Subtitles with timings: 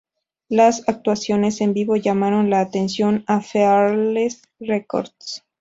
[0.49, 5.43] Las actuaciones en vivo llamaron la atención de Fearless Records.